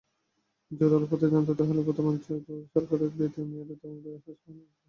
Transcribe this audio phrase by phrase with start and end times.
[0.71, 4.79] জোরালো প্রতিদ্বন্দ্বিতা হলেও বর্তমান জোট সরকারের দ্বিতীয় মেয়াদে ক্ষমতায় আসার সম্ভাবনা রয়েছে।